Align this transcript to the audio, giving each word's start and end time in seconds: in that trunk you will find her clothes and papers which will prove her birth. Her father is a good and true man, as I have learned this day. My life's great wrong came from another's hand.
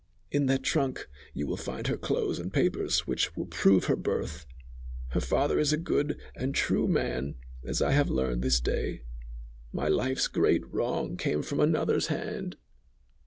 in 0.31 0.47
that 0.47 0.63
trunk 0.63 1.07
you 1.31 1.45
will 1.45 1.55
find 1.55 1.85
her 1.85 1.95
clothes 1.95 2.39
and 2.39 2.51
papers 2.51 3.05
which 3.05 3.35
will 3.37 3.45
prove 3.45 3.85
her 3.85 3.95
birth. 3.95 4.47
Her 5.09 5.19
father 5.19 5.59
is 5.59 5.71
a 5.71 5.77
good 5.77 6.19
and 6.35 6.55
true 6.55 6.87
man, 6.87 7.35
as 7.63 7.83
I 7.83 7.91
have 7.91 8.09
learned 8.09 8.41
this 8.41 8.59
day. 8.59 9.03
My 9.71 9.87
life's 9.87 10.27
great 10.27 10.63
wrong 10.73 11.17
came 11.17 11.43
from 11.43 11.59
another's 11.59 12.07
hand. 12.07 12.57